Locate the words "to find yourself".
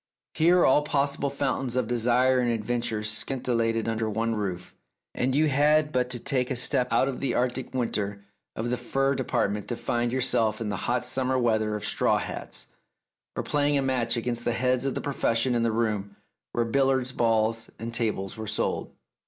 9.67-10.59